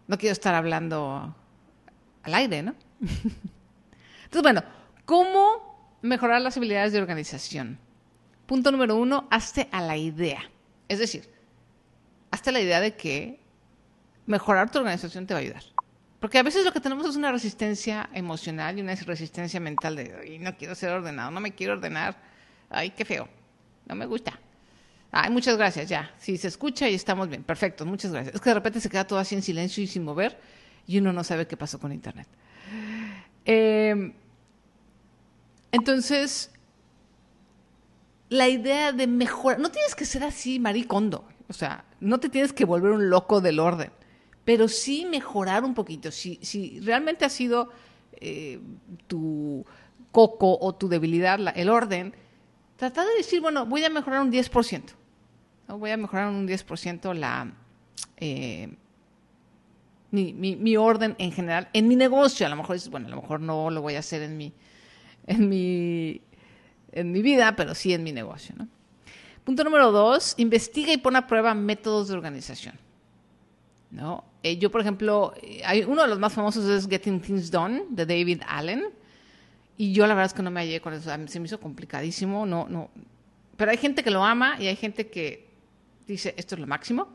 [0.07, 1.35] No quiero estar hablando
[2.23, 2.75] al aire, ¿no?
[4.23, 4.63] Entonces, bueno,
[5.05, 7.77] ¿cómo mejorar las habilidades de organización?
[8.45, 10.41] Punto número uno, hazte a la idea.
[10.87, 11.29] Es decir,
[12.31, 13.39] hazte la idea de que
[14.25, 15.63] mejorar tu organización te va a ayudar.
[16.19, 20.39] Porque a veces lo que tenemos es una resistencia emocional y una resistencia mental de,
[20.39, 22.15] no quiero ser ordenado, no me quiero ordenar,
[22.69, 23.27] ay, qué feo,
[23.85, 24.39] no me gusta.
[25.15, 26.11] Ay, muchas gracias, ya.
[26.17, 28.33] Si se escucha y estamos bien, perfecto, muchas gracias.
[28.33, 30.39] Es que de repente se queda todo así en silencio y sin mover
[30.87, 32.27] y uno no sabe qué pasó con Internet.
[33.45, 34.11] Em,
[35.71, 36.49] entonces,
[38.29, 42.51] la idea de mejorar, no tienes que ser así maricondo, o sea, no te tienes
[42.51, 43.91] que volver un loco del orden,
[44.43, 46.09] pero sí mejorar un poquito.
[46.09, 47.69] Si, si realmente ha sido
[48.13, 48.59] eh,
[49.05, 49.63] tu
[50.11, 52.15] coco o tu debilidad el orden,
[52.77, 55.02] trata de decir, bueno, voy a mejorar un 10%.
[55.67, 57.51] Voy a mejorar un 10% la,
[58.17, 58.69] eh,
[60.11, 62.45] mi, orden en general, en mi negocio.
[62.45, 64.53] A lo mejor bueno, a lo mejor no lo voy a hacer en mi,
[65.25, 66.21] en mi,
[66.91, 68.55] en mi vida, pero sí en mi negocio.
[69.43, 72.77] Punto número dos, investiga y pon a prueba métodos de organización.
[73.91, 74.23] ¿no?
[74.41, 77.85] Eh, yo, por ejemplo, eh, hay, uno de los más famosos es Getting Things Done,
[77.89, 78.85] de David Allen.
[79.77, 81.09] Y yo la verdad es que no me hallé con eso.
[81.27, 82.45] Se me hizo complicadísimo.
[82.45, 82.89] No, no.
[83.57, 85.52] Pero hay gente que lo ama y hay gente que
[86.07, 87.07] dice, esto es lo máximo.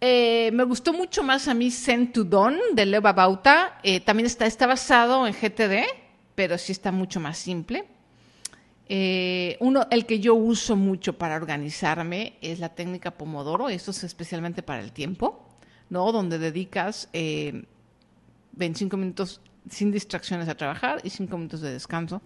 [0.00, 3.78] Eh, me gustó mucho más a mí Send to Dawn de Leo Babauta.
[3.82, 5.84] Eh, también está, está basado en GTD,
[6.34, 7.84] pero sí está mucho más simple.
[8.88, 13.68] Eh, uno, el que yo uso mucho para organizarme es la técnica Pomodoro.
[13.68, 15.46] Esto es especialmente para el tiempo,
[15.90, 16.10] ¿no?
[16.12, 22.22] Donde dedicas 25 minutos sin distracciones a trabajar y 5 minutos de descanso.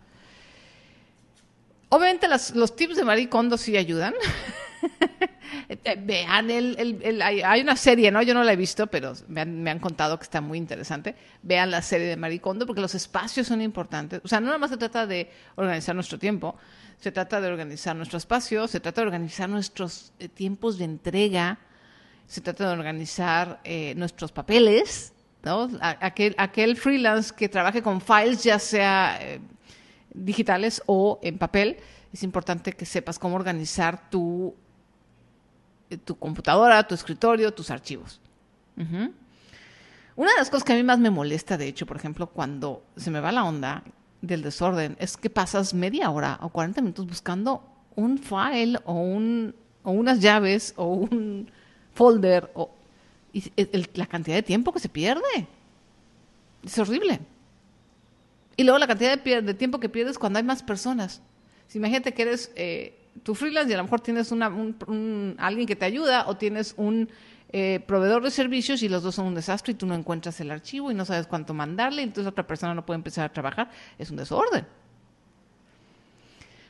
[1.89, 4.15] Obviamente los tips de Marie Kondo sí ayudan.
[5.69, 8.21] Eh, vean, el, hay, una serie, ¿no?
[8.23, 11.15] Yo no la he visto, pero me han, contado que está muy interesante.
[11.43, 14.21] Vean la serie de Maricondo porque los espacios son importantes.
[14.25, 16.57] O sea, no nada más se trata de organizar nuestro tiempo,
[16.99, 21.59] se trata de organizar nuestro espacio, se trata de organizar nuestros eh, tiempos de entrega,
[22.27, 25.13] se trata de organizar eh, nuestros papeles,
[25.45, 25.71] ¿no?
[25.81, 29.21] Aquel, aquel freelance que trabaje con files, ya sea
[30.13, 31.77] digitales o en papel,
[32.13, 34.55] es importante que sepas cómo organizar tu,
[35.99, 38.21] tu computadora, tu escritorio, tus archivos.
[38.77, 42.85] Una de las cosas que a mí más me molesta, de hecho, por ejemplo, cuando
[42.97, 43.83] se me va la onda
[44.23, 47.63] del desorden, es que pasas media hora o 40 minutos buscando
[47.97, 51.51] un file o, un, o unas llaves o un
[51.95, 52.71] folder o
[53.35, 53.53] y
[53.95, 55.49] la cantidad de tiempo que se pierde.
[56.63, 57.21] Es horrible.
[58.57, 61.21] Y luego la cantidad de, tiempo que pierdes cuando hay más personas.
[61.75, 65.77] Imagínate que eres eh, tu freelance y a lo mejor tienes una, un, alguien que
[65.77, 67.09] te ayuda o tienes un
[67.51, 70.51] eh, proveedor de servicios y los dos son un desastre y tú no encuentras el
[70.51, 73.71] archivo y no sabes cuánto mandarle, y entonces otra persona no puede empezar a trabajar.
[73.99, 74.67] Es un desorden.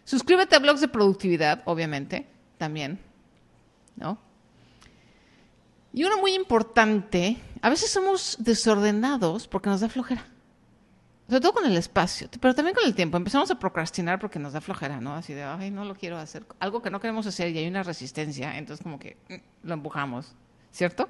[0.04, 2.26] Suscríbete a blogs de productividad, obviamente,
[2.58, 2.98] también,
[3.96, 4.18] ¿no?
[5.94, 10.26] Y uno muy importante, a veces somos desordenados porque nos da flojera.
[11.28, 13.16] Sobre todo con el espacio, pero también con el tiempo.
[13.16, 15.14] Empezamos a procrastinar porque nos da flojera, ¿no?
[15.14, 16.44] Así de, ay, no lo quiero hacer.
[16.60, 20.34] Algo que no queremos hacer y hay una resistencia, entonces como que mm, lo empujamos,
[20.70, 21.08] ¿cierto?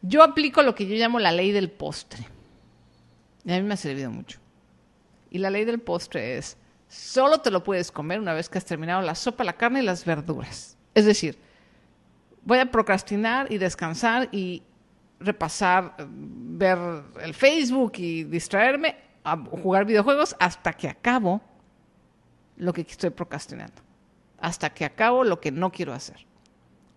[0.00, 2.26] Yo aplico lo que yo llamo la ley del postre.
[3.44, 4.38] Y a mí me ha servido mucho.
[5.30, 6.56] Y la ley del postre es,
[6.88, 9.84] solo te lo puedes comer una vez que has terminado la sopa, la carne y
[9.84, 10.78] las verduras.
[10.94, 11.38] Es decir,
[12.44, 14.62] voy a procrastinar y descansar y
[15.20, 16.78] repasar, ver
[17.22, 18.96] el Facebook y distraerme,
[19.62, 21.40] jugar videojuegos hasta que acabo
[22.56, 23.82] lo que estoy procrastinando,
[24.38, 26.16] hasta que acabo lo que no quiero hacer.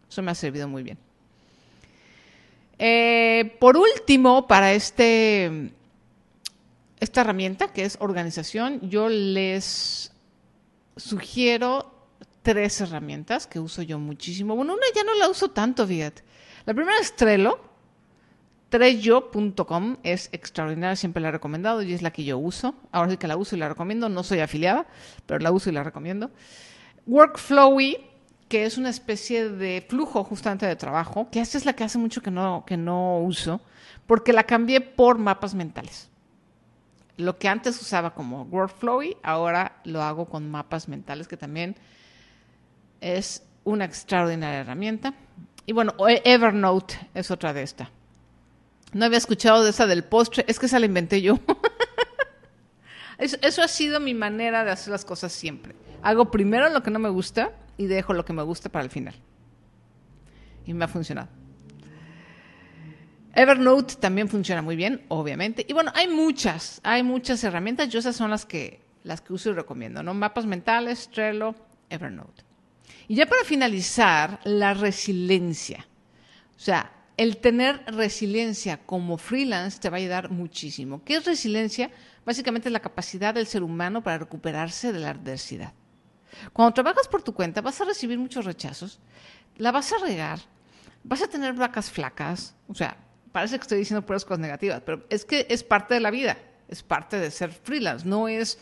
[0.10, 0.98] Eso me ha servido muy bien.
[2.80, 5.72] Eh, por último, para este,
[7.00, 10.12] esta herramienta que es organización, yo les
[10.96, 11.94] sugiero
[12.42, 14.56] tres herramientas que uso yo muchísimo.
[14.56, 16.24] Bueno, una ya no la uso tanto, fíjate.
[16.66, 17.73] La primera es Trello.
[18.74, 22.74] Trello.com es extraordinaria, siempre la he recomendado y es la que yo uso.
[22.92, 24.10] Ahora sí que la uso y la recomiendo.
[24.10, 24.88] No soy afiliada,
[25.28, 26.32] pero la uso y la recomiendo.
[27.06, 27.98] Workflowy,
[28.50, 32.00] que es una especie de flujo justamente de trabajo, que esta es la que hace
[32.00, 33.62] mucho que no, que no uso,
[34.08, 36.10] porque la cambié por mapas mentales.
[37.18, 41.76] Lo que antes usaba como Workflowy, ahora lo hago con mapas mentales que también
[43.02, 45.14] es una extraordinaria herramienta.
[45.68, 47.92] Y bueno, e- Evernote es otra de esta.
[48.94, 51.40] No había escuchado de esa del postre, es que esa la inventé yo.
[53.18, 55.76] eso, ha sido mi manera de hacer las cosas siempre.
[56.02, 58.92] Hago primero lo que no me gusta y dejo lo que me gusta para el
[58.92, 59.16] final.
[60.66, 61.30] Y me ha funcionado.
[63.36, 65.66] Evernote también funciona muy bien, obviamente.
[65.68, 67.90] Y bueno, hay muchas, hay muchas herramientas.
[67.90, 70.14] Yo esas son las que, las que uso y recomiendo, ¿no?
[70.14, 71.56] Mapas mentales, Trello,
[71.90, 72.44] Evernote.
[73.08, 75.88] Y ya para finalizar, la resiliencia.
[76.56, 81.04] O sea, el tener resiliencia como freelance te va a ayudar muchísimo.
[81.04, 81.91] ¿Qué es resiliencia?
[82.26, 85.73] Básicamente es la capacidad del ser humano para recuperarse de la adversidad.
[86.52, 88.99] Cuando trabajas por tu cuenta vas a recibir muchos rechazos,
[89.58, 90.39] la vas a regar,
[91.04, 92.97] vas a tener vacas flacas, o sea,
[93.32, 96.38] parece que estoy diciendo puras cosas negativas, pero es que es parte de la vida,
[96.67, 98.58] es parte de ser freelance, no es,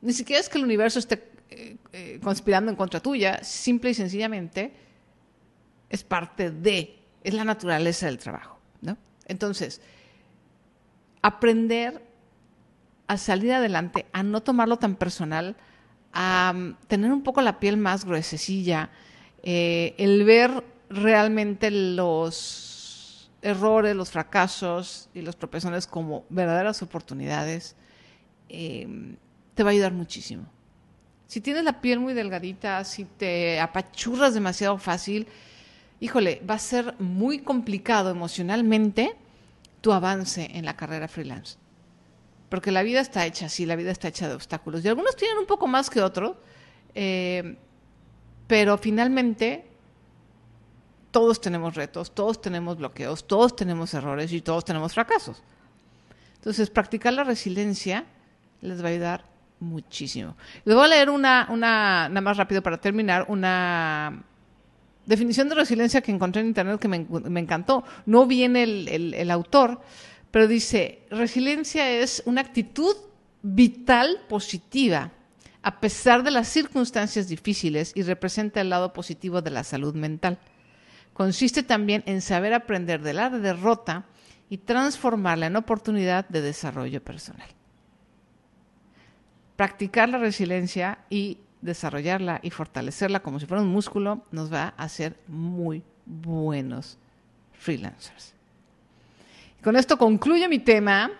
[0.00, 3.94] ni siquiera es que el universo esté eh, eh, conspirando en contra tuya, simple y
[3.94, 4.72] sencillamente
[5.88, 8.58] es parte de, es la naturaleza del trabajo.
[8.82, 8.96] ¿no?
[9.26, 9.80] Entonces,
[11.22, 12.02] aprender
[13.06, 15.56] a salir adelante, a no tomarlo tan personal,
[16.12, 18.90] a mm, tener un poco la piel más gruesecilla,
[19.42, 27.76] eh, el ver realmente los errores, los fracasos y los tropezones como verdaderas oportunidades,
[28.48, 30.44] te va a ayudar muchísimo.
[31.26, 35.28] Si tienes la piel muy delgadita, si te apachurras demasiado fácil,
[36.00, 39.14] híjole, va a ser muy complicado emocionalmente
[39.80, 41.56] tu avance en la carrera freelance.
[42.48, 44.84] Porque la vida está hecha así, la vida está hecha de obstáculos.
[44.84, 46.36] Y algunos tienen un poco más que otros,
[46.94, 47.56] eh,
[48.46, 49.66] pero finalmente
[51.10, 55.42] todos tenemos retos, todos tenemos bloqueos, todos tenemos errores y todos tenemos fracasos.
[56.36, 58.06] Entonces, practicar la resiliencia
[58.62, 59.24] les va a ayudar
[59.60, 60.36] muchísimo.
[60.64, 64.24] Les voy a leer una, una, nada más rápido para terminar, una
[65.06, 67.84] definición de resiliencia que encontré en internet que me, encantó.
[68.06, 69.80] No viene el, el autor,
[70.30, 72.94] pero dice, resiliencia es una actitud
[73.42, 75.12] vital positiva
[75.62, 80.38] a pesar de las circunstancias difíciles y representa el lado positivo de la salud mental.
[81.12, 84.06] Consiste también en saber aprender de la derrota
[84.48, 87.48] y transformarla en oportunidad de desarrollo personal
[89.60, 94.84] practicar la resiliencia y desarrollarla y fortalecerla como si fuera un músculo nos va a
[94.84, 96.98] hacer muy buenos
[97.52, 98.34] freelancers.
[99.62, 101.10] Con esto concluye mi tema.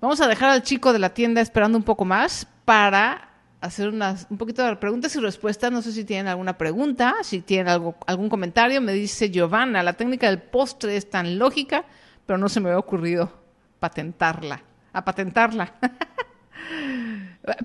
[0.00, 3.30] Vamos a dejar al chico de la tienda esperando un poco más para
[3.62, 5.72] hacer unas, un poquito de preguntas y respuestas.
[5.72, 7.68] No sé si tienen alguna pregunta, si tienen
[8.06, 8.82] algún comentario.
[8.82, 11.86] Me dice Giovanna, la técnica del postre es tan lógica,
[12.26, 13.32] pero no se me había ocurrido
[13.80, 15.72] patentarla, a patentarla.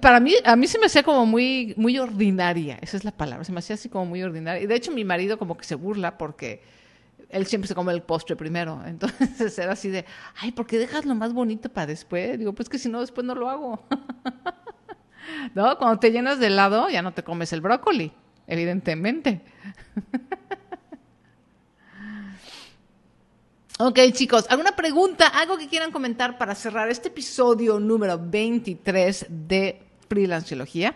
[0.02, 3.46] Para mí, a mí se me hacía como muy, muy ordinaria, esa es la palabra,
[3.46, 4.62] se me hacía así como muy ordinaria.
[4.62, 6.62] Y de hecho mi marido como que se burla porque
[7.30, 8.82] él siempre se come el postre primero.
[8.86, 10.06] Entonces era así de,
[10.42, 12.38] ay, ¿por qué dejas lo más bonito para después?
[12.38, 13.86] Digo, pues que si no, después no lo hago.
[15.56, 15.78] ¿No?
[15.78, 18.12] Cuando te llenas de helado, ya no te comes el brócoli,
[18.48, 19.42] evidentemente.
[23.82, 25.28] ok, chicos, ¿alguna pregunta?
[25.28, 30.96] ¿Algo que quieran comentar para cerrar este episodio número 23 de Freelanceología?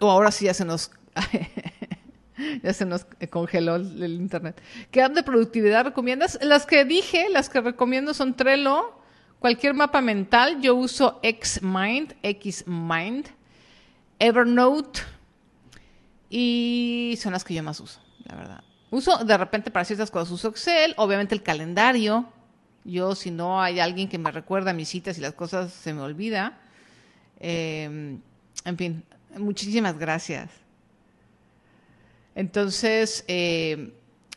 [0.00, 0.90] O ahora sí ya se nos
[2.62, 4.60] ya se nos congeló el, internet.
[4.90, 6.40] ¿Qué app de productividad recomiendas?
[6.42, 9.00] Las que dije, las que recomiendo son Trello,
[9.38, 10.60] cualquier mapa mental.
[10.60, 13.28] Yo uso Xmind, Xmind,
[14.18, 15.02] Evernote
[16.30, 18.64] y son las que yo más uso, la verdad.
[18.90, 22.32] Uso de repente para ciertas cosas, uso Excel, obviamente el calendario.
[22.84, 26.00] Yo, si no hay alguien que me recuerda mis citas y las cosas se me
[26.00, 26.58] olvida.
[27.40, 28.18] Eh,
[28.64, 29.04] en fin,
[29.36, 30.50] muchísimas gracias.
[32.34, 33.92] Entonces, eh,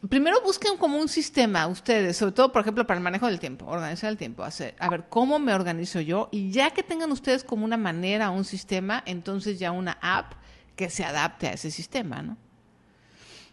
[0.10, 3.66] primero busquen como un sistema ustedes, sobre todo, por ejemplo, para el manejo del tiempo,
[3.66, 7.44] organizar el tiempo, hacer, a ver cómo me organizo yo y ya que tengan ustedes
[7.44, 10.34] como una manera, un sistema, entonces ya una app
[10.76, 12.38] que se adapte a ese sistema, ¿no?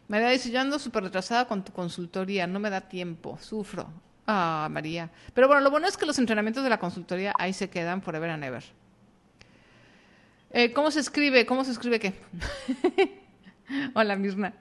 [0.09, 3.89] María dice, yo ando súper retrasada con tu consultoría, no me da tiempo, sufro.
[4.27, 5.11] Ah, María.
[5.35, 8.31] Pero bueno, lo bueno es que los entrenamientos de la consultoría ahí se quedan forever
[8.31, 8.65] and ever.
[10.51, 11.47] Eh, ¿Cómo se escribe?
[11.47, 12.15] ¿Cómo se escribe qué?
[13.95, 14.53] Hola, Mirna.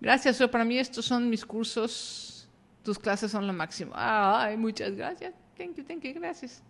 [0.00, 2.48] Gracias, para mí estos son mis cursos.
[2.82, 3.92] Tus clases son lo máximo.
[3.94, 5.34] Ay, muchas gracias.
[5.58, 6.62] Thank you, thank you, gracias.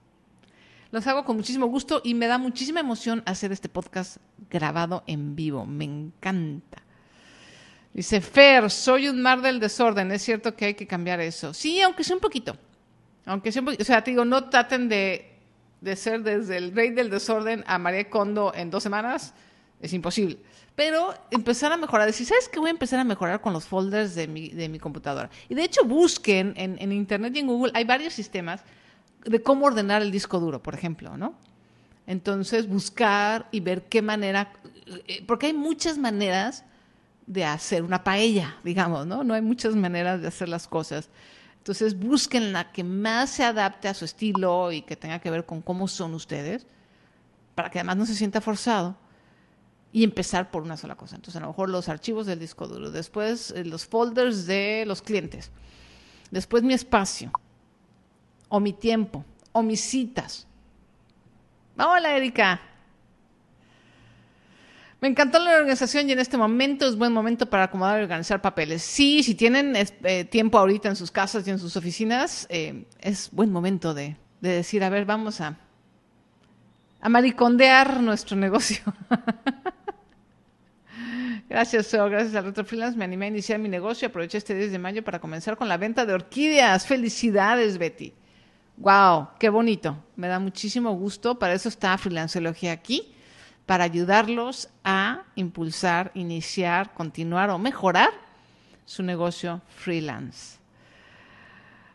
[0.90, 4.16] Los hago con muchísimo gusto y me da muchísima emoción hacer este podcast
[4.50, 5.64] grabado en vivo.
[5.64, 6.82] Me encanta.
[7.92, 10.10] Dice Fer, soy un mar del desorden.
[10.10, 11.54] Es cierto que hay que cambiar eso.
[11.54, 12.56] Sí, aunque sea un poquito.
[13.24, 13.82] Aunque sea un poquito.
[13.82, 15.38] O sea, te digo, no traten de,
[15.80, 19.34] de ser desde el rey del desorden a María Kondo en dos semanas.
[19.80, 20.38] Es imposible
[20.80, 22.58] pero empezar a mejorar, decir, ¿sabes qué?
[22.58, 25.28] Voy a empezar a mejorar con los folders de mi, de mi computadora.
[25.50, 28.62] Y de hecho busquen en, en, Internet y en Google, hay varios sistemas
[29.24, 31.34] de cómo ordenar el disco duro, por ejemplo, ¿no?
[32.06, 34.52] Entonces, buscar y ver qué manera,
[35.06, 36.64] eh, porque hay muchas maneras
[37.26, 39.22] de hacer una paella, digamos, ¿no?
[39.22, 41.08] No hay muchas maneras de hacer las cosas.
[41.58, 45.46] Entonces, busquen la que más se adapte a su estilo y que tenga que ver
[45.46, 46.66] con cómo son ustedes,
[47.54, 48.96] para que además no se sienta forzado
[49.92, 51.16] y empezar por una sola cosa.
[51.16, 55.02] Entonces, a lo mejor los archivos del disco duro, después eh, los folders de los
[55.02, 55.50] clientes,
[56.30, 57.30] después mi espacio,
[58.50, 60.46] o mi tiempo, o mis citas.
[61.78, 62.60] Hola, Erika.
[65.00, 68.42] Me encantó la organización y en este momento es buen momento para acomodar y organizar
[68.42, 68.82] papeles.
[68.82, 73.30] Sí, si tienen eh, tiempo ahorita en sus casas y en sus oficinas, eh, es
[73.32, 75.56] buen momento de, de decir, a ver, vamos a,
[77.08, 78.82] maricondear nuestro negocio.
[81.48, 84.08] Gracias, Gracias al Retro Freelance me animé a iniciar mi negocio.
[84.08, 86.86] Aproveché este 10 de mayo para comenzar con la venta de orquídeas.
[86.86, 88.12] Felicidades, Betty.
[88.80, 89.96] Wow, qué bonito.
[90.16, 91.38] Me da muchísimo gusto.
[91.38, 93.14] Para eso está Freelanceología aquí,
[93.66, 98.10] para ayudarlos a impulsar, iniciar, continuar o mejorar
[98.84, 100.58] su negocio freelance.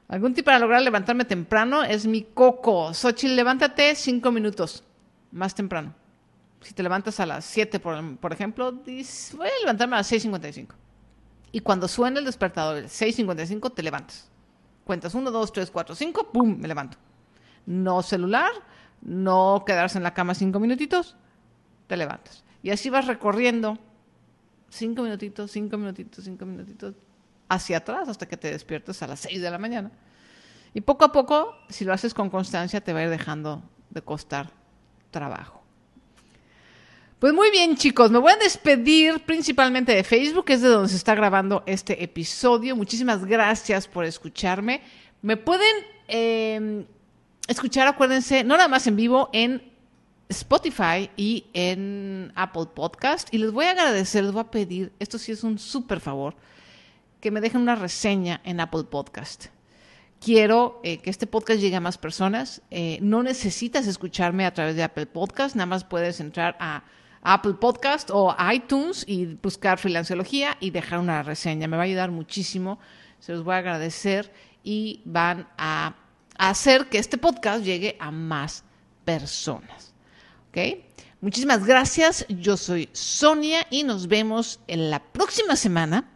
[0.07, 2.93] Algún tip para lograr levantarme temprano es mi coco.
[2.93, 4.83] Xochitl, levántate cinco minutos
[5.31, 5.93] más temprano
[6.65, 10.69] si te levantas a las 7, por, ejemplo, dices, voy a levantarme a las 6.55.
[11.51, 14.27] Y cuando suena el despertador, 6.55, te levantas.
[14.85, 16.57] Cuentas 1, 2, 3, 4, 5, ¡pum!
[16.57, 16.97] Me levanto.
[17.65, 18.51] No celular,
[19.01, 21.17] no quedarse en la cama cinco minutitos,
[21.88, 22.43] te levantas.
[22.61, 23.77] Y así vas recorriendo
[24.69, 26.95] cinco minutitos, cinco minutitos, cinco minutitos,
[27.49, 29.91] hacia atrás hasta que te despiertes a las 6 de la mañana.
[30.73, 34.01] Y poco a poco, si lo haces con constancia, te va a ir dejando de
[34.01, 34.51] costar
[35.09, 35.64] trabajo.
[37.26, 40.89] Pues muy bien, chicos, me voy a despedir principalmente de Facebook, que es de donde
[40.89, 42.76] se está grabando este episodio.
[42.76, 44.84] Muchísimas gracias por escucharme.
[45.23, 45.76] Me pueden
[46.07, 46.86] em,
[47.47, 49.63] escuchar, acuérdense, no nada más en vivo, en
[50.30, 53.34] Spotify y en Apple Podcast.
[53.34, 56.36] Y les voy a agradecer, les voy a pedir, esto sí es un súper favor,
[57.21, 59.47] que me dejen una reseña en Apple Podcast.
[60.23, 62.61] Quiero eh, que este podcast llegue a más personas.
[62.69, 66.84] Eh, no necesitas escucharme a través de Apple Podcast, nada más puedes entrar a
[67.26, 71.67] Apple Podcast o iTunes y buscar Freelanciología y dejar una reseña.
[71.67, 72.80] Me va a ayudar muchísimo.
[73.19, 74.32] Se los voy a agradecer
[74.63, 75.95] y van a
[76.38, 78.63] hacer que este podcast llegue a más
[79.03, 79.93] personas.
[80.49, 80.84] ¿Ok?
[81.19, 82.26] Muchísimas gracias.
[82.30, 86.11] Yo soy Sonia y nos vemos en la próxima semana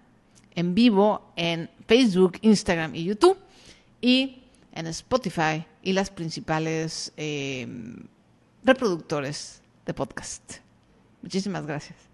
[0.53, 3.37] en vivo en Facebook, Instagram y YouTube
[4.01, 4.43] y
[4.73, 7.67] en Spotify y las principales eh,
[8.63, 10.68] reproductores de podcast.
[11.21, 12.08] Muchísimas gracias.